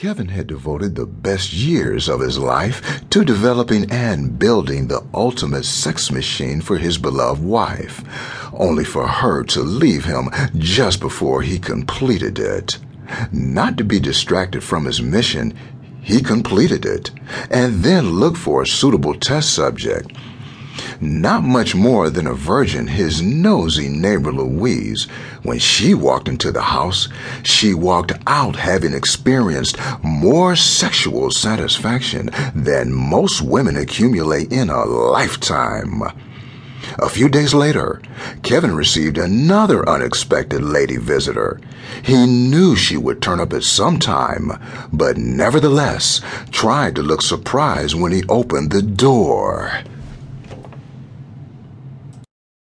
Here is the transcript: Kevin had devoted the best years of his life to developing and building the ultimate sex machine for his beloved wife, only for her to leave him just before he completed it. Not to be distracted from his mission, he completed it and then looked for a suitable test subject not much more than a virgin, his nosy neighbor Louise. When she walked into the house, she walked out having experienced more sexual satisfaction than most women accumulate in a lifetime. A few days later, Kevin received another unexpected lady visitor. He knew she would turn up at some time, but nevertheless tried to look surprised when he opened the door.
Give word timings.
Kevin 0.00 0.28
had 0.28 0.46
devoted 0.46 0.94
the 0.94 1.06
best 1.06 1.52
years 1.52 2.08
of 2.08 2.20
his 2.20 2.38
life 2.38 3.02
to 3.10 3.24
developing 3.24 3.90
and 3.90 4.38
building 4.38 4.86
the 4.86 5.04
ultimate 5.12 5.64
sex 5.64 6.12
machine 6.12 6.60
for 6.60 6.78
his 6.78 6.96
beloved 6.96 7.42
wife, 7.42 8.04
only 8.52 8.84
for 8.84 9.08
her 9.08 9.42
to 9.42 9.60
leave 9.60 10.04
him 10.04 10.30
just 10.56 11.00
before 11.00 11.42
he 11.42 11.58
completed 11.58 12.38
it. 12.38 12.78
Not 13.32 13.76
to 13.78 13.82
be 13.82 13.98
distracted 13.98 14.62
from 14.62 14.84
his 14.84 15.02
mission, 15.02 15.52
he 16.00 16.20
completed 16.20 16.86
it 16.86 17.10
and 17.50 17.82
then 17.82 18.20
looked 18.20 18.38
for 18.38 18.62
a 18.62 18.68
suitable 18.68 19.14
test 19.14 19.52
subject 19.52 20.12
not 21.00 21.42
much 21.42 21.74
more 21.74 22.10
than 22.10 22.26
a 22.26 22.34
virgin, 22.34 22.86
his 22.86 23.22
nosy 23.22 23.88
neighbor 23.88 24.32
Louise. 24.32 25.04
When 25.42 25.58
she 25.58 25.94
walked 25.94 26.28
into 26.28 26.50
the 26.50 26.62
house, 26.62 27.08
she 27.42 27.74
walked 27.74 28.12
out 28.26 28.56
having 28.56 28.94
experienced 28.94 29.78
more 30.02 30.56
sexual 30.56 31.30
satisfaction 31.30 32.30
than 32.54 32.92
most 32.92 33.42
women 33.42 33.76
accumulate 33.76 34.52
in 34.52 34.70
a 34.70 34.84
lifetime. 34.84 36.02
A 36.98 37.08
few 37.08 37.28
days 37.28 37.54
later, 37.54 38.00
Kevin 38.42 38.74
received 38.74 39.18
another 39.18 39.88
unexpected 39.88 40.62
lady 40.62 40.96
visitor. 40.96 41.60
He 42.02 42.26
knew 42.26 42.76
she 42.76 42.96
would 42.96 43.20
turn 43.20 43.40
up 43.40 43.52
at 43.52 43.62
some 43.62 43.98
time, 43.98 44.52
but 44.92 45.16
nevertheless 45.16 46.20
tried 46.50 46.96
to 46.96 47.02
look 47.02 47.22
surprised 47.22 47.94
when 47.94 48.12
he 48.12 48.24
opened 48.28 48.70
the 48.70 48.82
door. 48.82 49.82